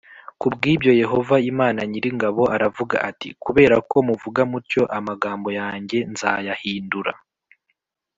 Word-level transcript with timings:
Ku 0.39 0.47
bw 0.53 0.61
ibyo 0.73 0.91
Yehova 1.01 1.35
Imana 1.51 1.79
nyir 1.89 2.05
ingabo 2.11 2.41
aravuga 2.55 2.95
ati 3.09 3.29
kubera 3.43 3.75
ko 3.89 3.97
muvuga 4.07 4.41
mutyo 4.51 4.81
amagambo 4.97 5.49
yanjye 5.59 5.97
nzayahindura 6.11 7.13